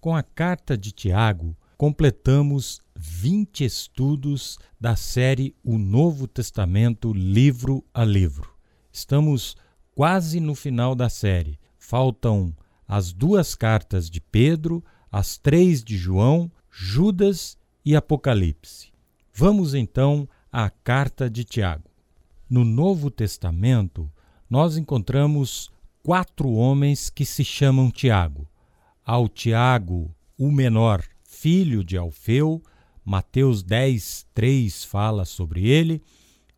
[0.00, 8.02] Com a carta de Tiago, completamos 20 estudos da série O Novo Testamento, livro a
[8.02, 8.50] livro.
[8.90, 9.58] Estamos
[9.94, 11.60] quase no final da série.
[11.78, 12.56] Faltam
[12.88, 14.82] as duas cartas de Pedro,
[15.12, 18.90] as três de João, Judas e Apocalipse.
[19.34, 21.90] Vamos então à carta de Tiago.
[22.48, 24.10] No Novo Testamento,
[24.48, 25.70] nós encontramos
[26.02, 28.49] quatro homens que se chamam Tiago
[29.10, 32.62] ao Tiago, o menor, filho de Alfeu,
[33.04, 36.00] Mateus 10, 3 fala sobre ele,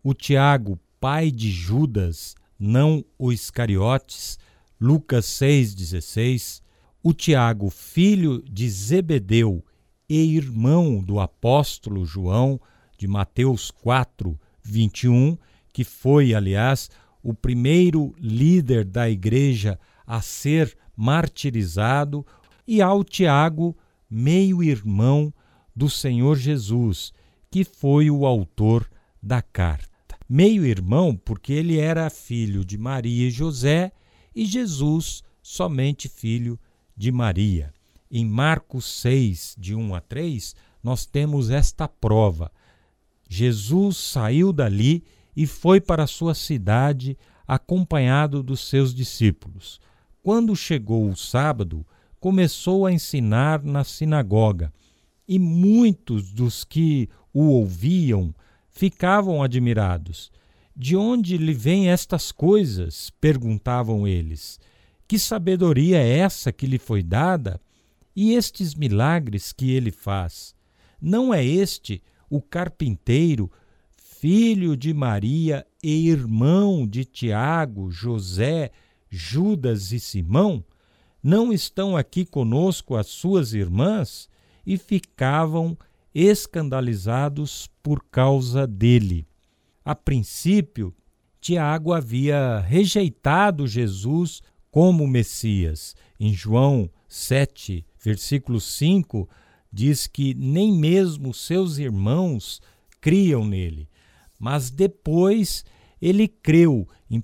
[0.00, 4.38] o Tiago, pai de Judas, não o Iscariotes,
[4.80, 6.62] Lucas 6,16,
[7.02, 9.64] o Tiago, filho de Zebedeu
[10.08, 12.60] e irmão do apóstolo João,
[12.96, 15.36] de Mateus 4, 21,
[15.72, 16.90] que foi, aliás,
[17.24, 19.76] o primeiro líder da igreja
[20.06, 22.26] a ser martirizado,
[22.66, 23.76] e ao Tiago,
[24.10, 25.32] meio-irmão
[25.74, 27.12] do Senhor Jesus,
[27.50, 28.88] que foi o autor
[29.22, 30.16] da carta.
[30.28, 33.92] Meio-irmão porque ele era filho de Maria e José
[34.34, 36.58] e Jesus somente filho
[36.96, 37.72] de Maria.
[38.10, 42.50] Em Marcos 6, de 1 a 3, nós temos esta prova.
[43.28, 45.04] Jesus saiu dali
[45.36, 47.16] e foi para sua cidade
[47.46, 49.80] acompanhado dos seus discípulos.
[50.26, 51.86] Quando chegou o sábado,
[52.18, 54.72] começou a ensinar na sinagoga,
[55.28, 58.34] e muitos dos que o ouviam
[58.68, 60.32] ficavam admirados.
[60.74, 63.08] De onde lhe vêm estas coisas?
[63.20, 64.58] perguntavam eles.
[65.06, 67.60] Que sabedoria é essa que lhe foi dada?
[68.16, 70.56] E estes milagres que ele faz?
[71.00, 73.48] Não é este o carpinteiro,
[73.96, 78.72] filho de Maria e irmão de Tiago, José,
[79.10, 80.64] Judas e Simão,
[81.22, 84.28] não estão aqui conosco as suas irmãs?
[84.64, 85.76] E ficavam
[86.14, 89.26] escandalizados por causa dele.
[89.84, 90.94] A princípio,
[91.40, 95.94] Tiago havia rejeitado Jesus como Messias.
[96.18, 99.28] Em João 7, versículo 5,
[99.72, 102.60] diz que nem mesmo seus irmãos
[103.00, 103.88] criam nele.
[104.38, 105.64] Mas depois
[106.00, 106.88] ele creu.
[107.08, 107.22] Em 1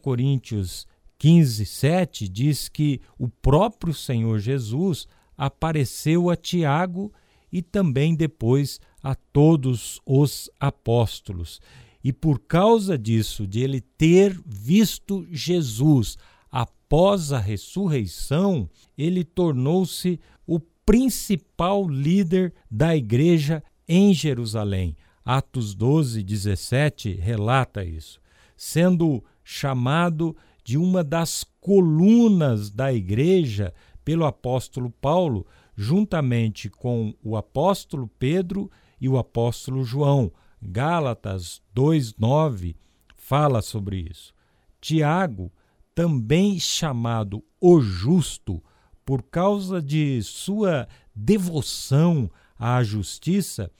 [0.00, 0.86] Coríntios
[1.24, 5.08] 15, 7 diz que o próprio Senhor Jesus
[5.38, 7.10] apareceu a Tiago
[7.50, 11.62] e também depois a todos os apóstolos.
[12.04, 16.18] E por causa disso, de ele ter visto Jesus
[16.52, 18.68] após a ressurreição,
[18.98, 24.94] ele tornou-se o principal líder da igreja em Jerusalém.
[25.24, 28.20] Atos 12, 17 relata isso,
[28.54, 38.08] sendo chamado de uma das colunas da igreja pelo apóstolo Paulo, juntamente com o apóstolo
[38.18, 40.32] Pedro e o apóstolo João.
[40.60, 42.74] Gálatas 2:9
[43.14, 44.34] fala sobre isso.
[44.80, 45.52] Tiago,
[45.94, 48.62] também chamado o justo,
[49.04, 53.70] por causa de sua devoção à justiça,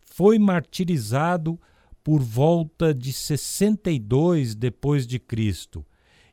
[0.00, 1.58] foi martirizado
[2.04, 5.84] por volta de 62 depois de Cristo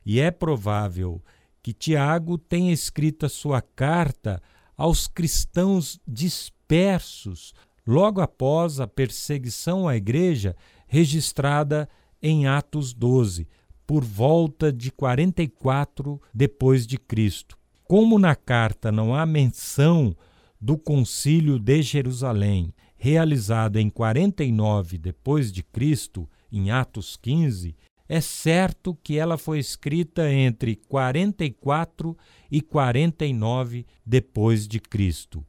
[0.06, 1.20] e é provável
[1.60, 4.40] que Tiago tenha escrito a sua carta
[4.76, 7.52] aos cristãos dispersos
[7.84, 10.54] logo após a perseguição à igreja
[10.86, 11.88] registrada
[12.22, 13.48] em Atos 12,
[13.84, 17.58] por volta de 44 depois de Cristo.
[17.84, 20.16] Como na carta não há menção
[20.60, 27.76] do concílio de Jerusalém, realizado em 49 depois de Cristo, em Atos 15,
[28.08, 32.16] é certo que ela foi escrita entre 44
[32.50, 35.44] e 49 depois de Cristo,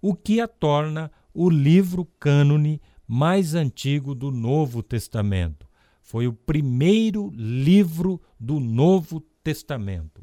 [0.00, 5.66] o que a torna o livro cânone mais antigo do Novo Testamento.
[6.02, 10.22] Foi o primeiro livro do Novo Testamento.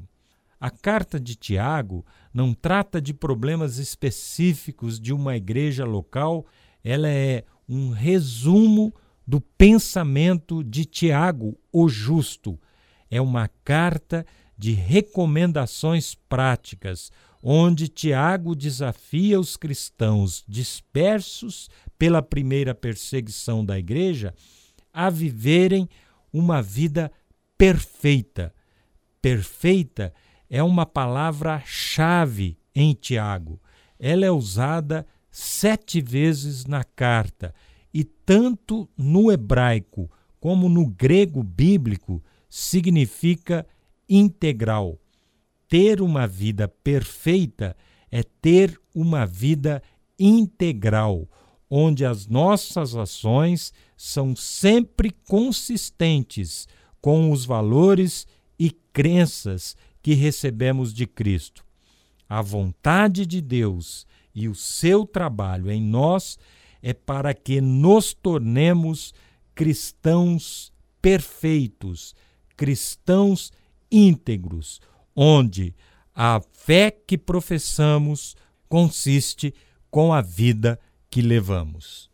[0.59, 6.45] A carta de Tiago não trata de problemas específicos de uma igreja local,
[6.84, 8.93] ela é um resumo
[9.26, 12.59] do pensamento de Tiago, o Justo.
[13.09, 14.26] É uma carta
[14.58, 24.34] de recomendações práticas, onde Tiago desafia os cristãos dispersos pela primeira perseguição da igreja
[24.94, 25.90] a viverem
[26.32, 27.12] uma vida
[27.58, 28.53] perfeita.
[29.22, 30.14] Perfeita
[30.50, 33.62] é uma palavra-chave em Tiago.
[34.00, 37.53] Ela é usada sete vezes na carta
[37.93, 40.09] e tanto no hebraico
[40.40, 43.66] como no grego bíblico significa
[44.08, 44.99] integral.
[45.67, 47.76] Ter uma vida perfeita
[48.09, 49.82] é ter uma vida
[50.20, 51.29] integral,
[51.70, 56.67] onde as nossas ações são sempre consistentes
[56.99, 58.28] com os valores
[58.59, 61.64] e crenças que recebemos de Cristo.
[62.28, 66.37] A vontade de Deus e o seu trabalho em nós
[66.81, 69.13] é para que nos tornemos
[69.53, 72.16] cristãos perfeitos,
[72.55, 73.51] cristãos
[73.91, 74.79] íntegros,
[75.16, 75.75] onde
[76.13, 78.35] a fé que professamos
[78.67, 79.53] consiste
[79.89, 80.79] com a vida
[81.09, 82.09] que levamos.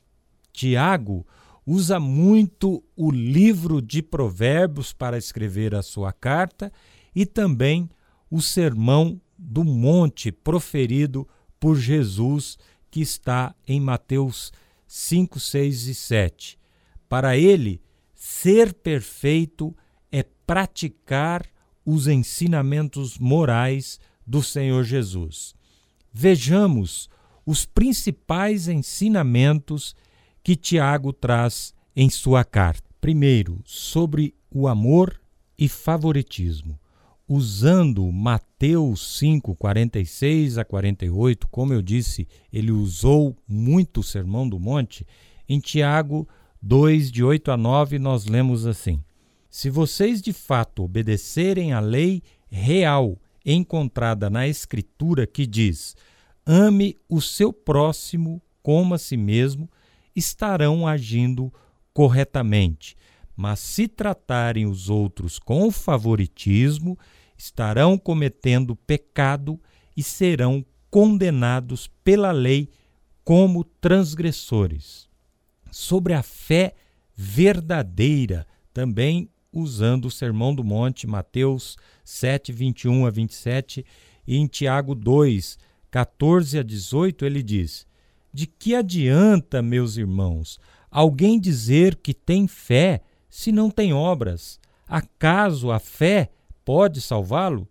[0.51, 1.25] Tiago
[1.65, 6.71] usa muito o livro de Provérbios para escrever a sua carta
[7.13, 7.89] e também
[8.31, 11.27] o sermão do monte proferido
[11.59, 12.57] por Jesus,
[12.89, 14.51] que está em Mateus
[14.87, 16.59] 5, 6 e 7.
[17.09, 17.81] Para ele,
[18.13, 19.75] ser perfeito
[20.11, 21.45] é praticar
[21.85, 25.55] os ensinamentos morais do Senhor Jesus.
[26.11, 27.09] Vejamos
[27.45, 29.95] os principais ensinamentos
[30.43, 32.89] que Tiago traz em sua carta.
[32.99, 35.19] Primeiro, sobre o amor
[35.57, 36.79] e favoritismo.
[37.29, 44.57] Usando Mateus 5, 46 a 48, como eu disse, ele usou muito o Sermão do
[44.57, 45.05] Monte.
[45.49, 46.27] Em Tiago
[46.61, 49.03] 2, de 8 a 9, nós lemos assim:
[49.49, 55.95] Se vocês de fato obedecerem à lei real encontrada na Escritura que diz:
[56.45, 59.69] ame o seu próximo como a si mesmo,
[60.15, 61.53] estarão agindo
[61.93, 62.95] corretamente.
[63.35, 66.97] Mas se tratarem os outros com favoritismo,
[67.37, 69.59] estarão cometendo pecado
[69.95, 72.69] e serão condenados pela lei
[73.23, 75.07] como transgressores.
[75.71, 76.73] Sobre a fé
[77.15, 83.85] verdadeira, também usando o Sermão do Monte, Mateus 7, 21 a 27,
[84.25, 85.57] e em Tiago 2,
[85.89, 87.85] 14 a 18, ele diz:
[88.33, 94.59] De que adianta, meus irmãos, alguém dizer que tem fé se não tem obras?
[94.87, 96.29] Acaso a fé
[96.67, 97.65] pode salvá-lo?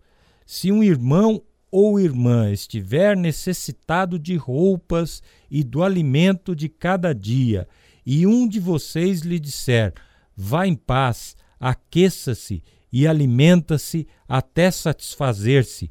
[0.47, 7.69] Se um irmão ou irmã estiver necessitado de roupas e do alimento de cada dia,
[8.07, 9.93] e um de vocês lhe disser:
[10.35, 15.91] Vá em paz, aqueça-se e alimenta-se até satisfazer-se,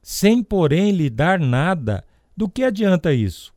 [0.00, 2.04] sem porém lhe dar nada,
[2.36, 3.52] do que adianta isso?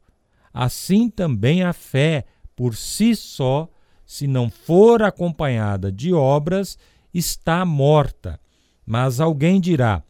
[0.51, 3.69] Assim também a fé, por si só,
[4.03, 6.79] se não for acompanhada de obras,
[7.13, 8.39] está morta.
[8.88, 10.01] Mas alguém dirá: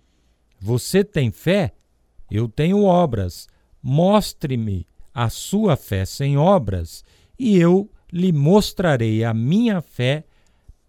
[0.60, 1.74] Você tem fé?
[2.30, 3.48] Eu tenho obras.
[3.82, 7.04] Mostre-me a sua fé sem obras,
[7.40, 10.26] e eu lhe mostrarei a minha fé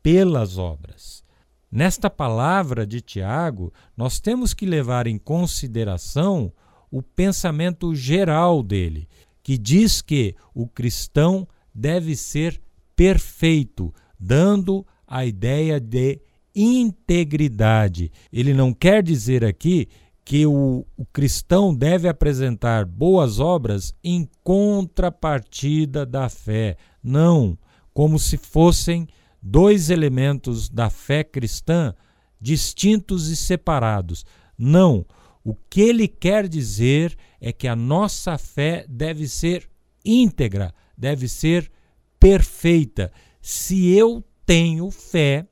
[0.02, 1.24] pelas obras.
[1.70, 6.52] Nesta palavra de Tiago, nós temos que levar em consideração
[6.90, 9.08] o pensamento geral dele,
[9.42, 12.60] que diz que o cristão deve ser
[12.94, 16.20] perfeito, dando a ideia de
[16.60, 18.10] integridade.
[18.32, 19.88] Ele não quer dizer aqui
[20.24, 26.76] que o, o, cristão deve apresentar boas obras em contrapartida da fé.
[27.02, 27.56] Não,
[27.94, 29.06] como se fossem
[29.40, 31.94] dois elementos da fé cristã
[32.40, 34.26] distintos e separados.
[34.56, 35.06] Não.
[35.44, 39.68] O que ele quer dizer é que a nossa fé deve ser
[40.04, 41.70] íntegra, deve ser
[42.18, 43.10] perfeita.
[43.40, 45.46] Se eu tenho fé,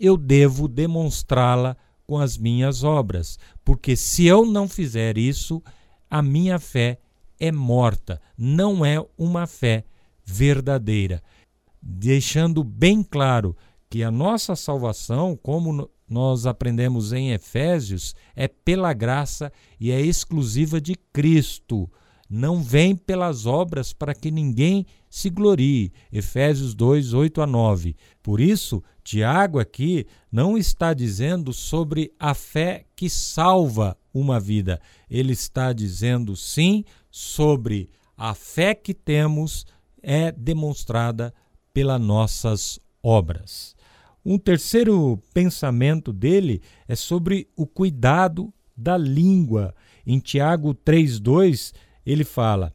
[0.00, 1.76] eu devo demonstrá-la
[2.06, 5.62] com as minhas obras, porque se eu não fizer isso,
[6.08, 6.98] a minha fé
[7.38, 9.84] é morta, não é uma fé
[10.24, 11.22] verdadeira
[11.80, 13.56] deixando bem claro
[13.88, 20.80] que a nossa salvação, como nós aprendemos em Efésios, é pela graça e é exclusiva
[20.80, 21.90] de Cristo.
[22.28, 25.92] Não vem pelas obras para que ninguém se glorie.
[26.12, 27.96] Efésios 2, 8 a 9.
[28.22, 34.80] Por isso, Tiago aqui não está dizendo sobre a fé que salva uma vida.
[35.10, 39.66] Ele está dizendo sim sobre a fé que temos
[40.00, 41.34] é demonstrada
[41.74, 43.74] pelas nossas obras.
[44.24, 49.74] Um terceiro pensamento dele é sobre o cuidado da língua.
[50.06, 51.74] Em Tiago 3:2,
[52.06, 52.72] ele fala: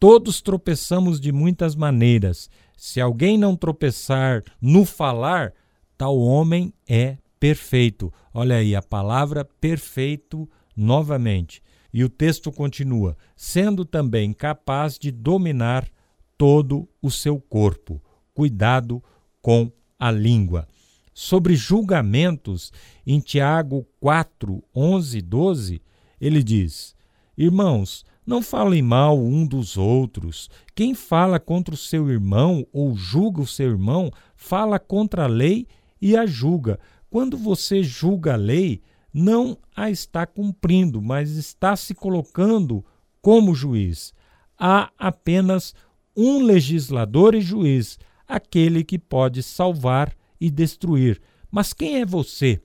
[0.00, 2.48] Todos tropeçamos de muitas maneiras.
[2.74, 5.52] Se alguém não tropeçar no falar,
[5.96, 8.12] tal homem é perfeito.
[8.32, 11.62] Olha aí a palavra perfeito novamente.
[11.92, 15.88] E o texto continua: sendo também capaz de dominar
[16.36, 18.02] todo o seu corpo
[18.34, 19.02] cuidado
[19.40, 20.66] com a língua.
[21.14, 22.72] Sobre julgamentos,
[23.06, 25.82] em Tiago 4, 11 e 12,
[26.20, 26.96] ele diz:
[27.38, 30.50] Irmãos, não falem mal um dos outros.
[30.74, 35.68] Quem fala contra o seu irmão ou julga o seu irmão, fala contra a lei
[36.16, 36.78] a julga.
[37.10, 38.82] Quando você julga a lei,
[39.12, 42.84] não a está cumprindo, mas está se colocando
[43.22, 44.12] como juiz.
[44.58, 45.74] Há apenas
[46.16, 51.20] um legislador e juiz, aquele que pode salvar e destruir.
[51.50, 52.60] Mas quem é você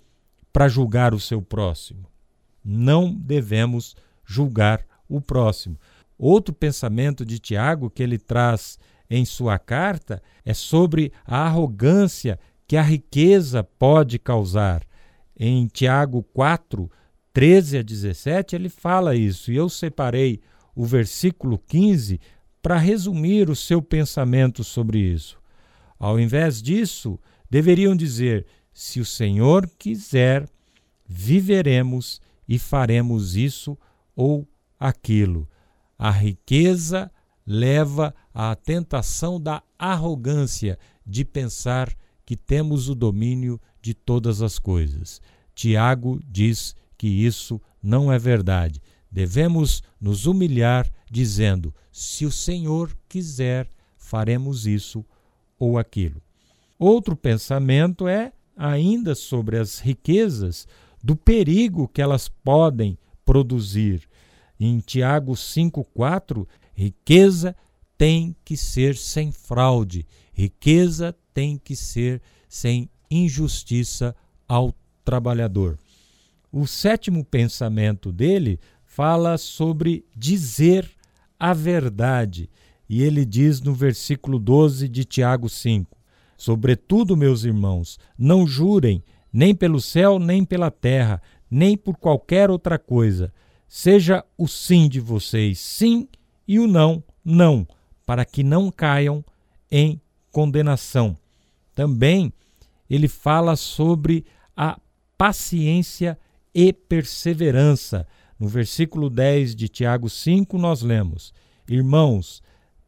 [0.51, 2.07] para julgar o seu próximo?
[2.63, 3.95] Não devemos
[4.25, 5.77] julgar o próximo.
[6.17, 8.77] Outro pensamento de Tiago que ele traz
[9.09, 14.83] em sua carta é sobre a arrogância que a riqueza pode causar.
[15.35, 16.87] Em Tiago 4,
[17.33, 20.39] 13 a 17, ele fala isso, e eu separei
[20.75, 22.21] o versículo 15
[22.61, 25.39] para resumir o seu pensamento sobre isso.
[25.97, 30.47] Ao invés disso, deveriam dizer: se o Senhor quiser,
[31.07, 33.75] viveremos e faremos isso
[34.15, 34.47] ou
[34.79, 35.49] aquilo.
[35.97, 37.11] A riqueza
[37.47, 41.91] leva à tentação da arrogância de pensar
[42.29, 45.19] que temos o domínio de todas as coisas.
[45.55, 48.79] Tiago diz que isso não é verdade.
[49.09, 53.67] Devemos nos humilhar dizendo: se o Senhor quiser,
[53.97, 55.03] faremos isso
[55.57, 56.21] ou aquilo.
[56.77, 60.67] Outro pensamento é ainda sobre as riquezas,
[61.03, 62.95] do perigo que elas podem
[63.25, 64.07] produzir.
[64.59, 66.45] Em Tiago 5,4,
[66.75, 67.55] riqueza
[67.97, 74.15] tem que ser sem fraude, riqueza tem que ser sem injustiça
[74.47, 75.77] ao trabalhador.
[76.51, 80.89] O sétimo pensamento dele fala sobre dizer
[81.39, 82.49] a verdade.
[82.89, 85.95] E ele diz no versículo 12 de Tiago 5:
[86.35, 92.79] Sobretudo, meus irmãos, não jurem nem pelo céu, nem pela terra, nem por qualquer outra
[92.79, 93.31] coisa.
[93.67, 96.07] Seja o sim de vocês sim
[96.47, 97.67] e o não, não
[98.09, 99.23] para que não caiam
[99.69, 101.17] em condenação.
[101.73, 102.33] Também
[102.89, 104.79] ele fala sobre a
[105.17, 106.17] paciência
[106.53, 108.07] e perseverança.
[108.39, 111.33] No versículo 10 de Tiago 5, nós lemos:
[111.67, 112.41] Irmãos,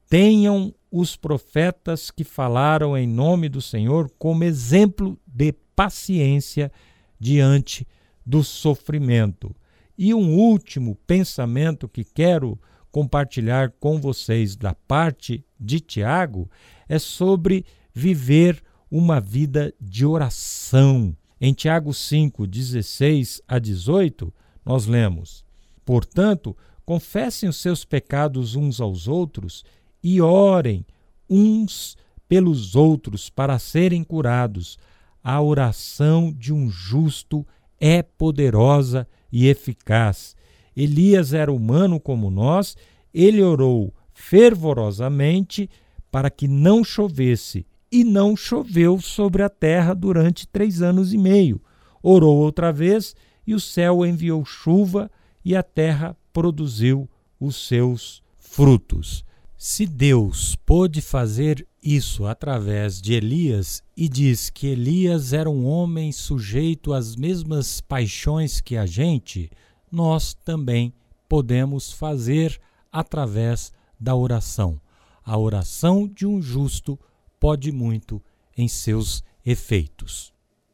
[0.10, 6.71] tenham os profetas que falaram em nome do Senhor como exemplo de paciência
[7.19, 7.88] diante
[8.25, 9.55] do sofrimento.
[9.98, 12.60] E um último pensamento que quero
[12.91, 16.50] compartilhar com vocês da parte de Tiago
[16.88, 21.15] é sobre viver uma vida de oração.
[21.39, 24.33] Em Tiago 5, 16 a 18,
[24.65, 25.45] nós lemos:
[25.86, 26.55] Portanto,
[26.86, 29.63] confessem os seus pecados uns aos outros
[30.03, 30.86] e orem
[31.29, 34.77] uns pelos outros para serem curados.
[35.24, 37.45] A oração de um justo
[37.79, 40.36] é poderosa e eficaz
[40.75, 42.75] Elias era humano como nós,
[43.13, 45.69] ele orou fervorosamente
[46.09, 51.61] para que não chovesse, e não choveu sobre a terra durante três anos e meio.
[52.01, 55.11] Orou outra vez, e o céu enviou chuva,
[55.43, 57.09] e a terra produziu
[57.39, 59.25] os seus frutos.
[59.57, 66.11] Se Deus pôde fazer isso através de Elias e diz que Elias era um homem
[66.11, 69.49] sujeito às mesmas paixões que a gente,
[69.91, 70.93] nós também
[71.27, 72.60] podemos fazer
[72.91, 74.79] através da oração.
[75.24, 77.00] A oração de um justo
[77.39, 78.21] pode muito
[78.57, 80.33] em seus efeitos.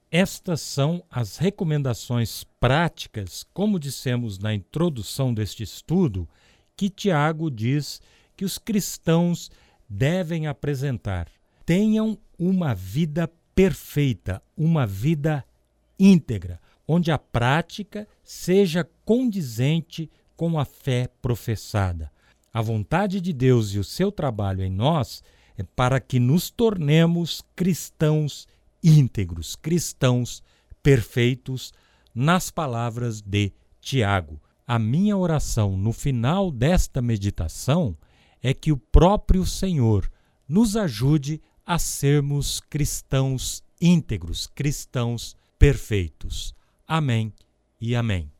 [0.10, 6.28] Estas são as recomendações práticas, como dissemos na introdução deste estudo,
[6.76, 8.02] que Tiago diz
[8.36, 9.52] que os cristãos
[9.90, 11.28] devem apresentar.
[11.66, 15.44] Tenham uma vida perfeita, uma vida
[16.00, 22.12] íntegra, onde a prática seja condizente com a fé professada.
[22.54, 25.22] A vontade de Deus e o seu trabalho em nós
[25.58, 28.48] é para que nos tornemos cristãos
[28.84, 30.42] íntegros, cristãos
[30.82, 31.74] perfeitos,
[32.14, 33.52] nas palavras de
[33.82, 34.42] Tiago.
[34.66, 37.98] A minha oração no final desta meditação
[38.42, 40.10] é que o próprio Senhor
[40.48, 46.57] nos ajude a sermos cristãos íntegros, cristãos perfeitos.
[46.88, 47.34] Amém
[47.82, 48.32] e amém.